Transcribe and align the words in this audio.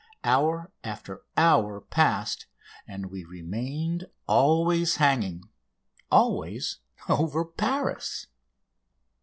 Hour 0.23 0.71
after 0.83 1.21
hour 1.37 1.79
passed, 1.79 2.47
and 2.87 3.11
we 3.11 3.23
remained 3.23 4.07
always 4.25 4.95
hanging, 4.95 5.43
always 6.11 6.79
over 7.07 7.45
Paris! 7.45 8.25